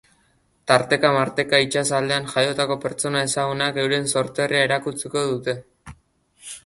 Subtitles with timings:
[0.69, 5.57] Tarteka-marteka, itsas aldean jaiotako pertsona ezagunak euren sorterria erakutsiko dute.